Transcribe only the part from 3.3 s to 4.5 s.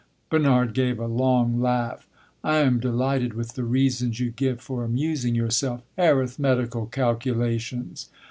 with the reasons you